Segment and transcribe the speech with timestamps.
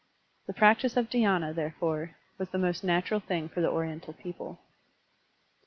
[0.47, 4.59] The practice of dhydna, therefore, was the most natural thing for the Oriental people.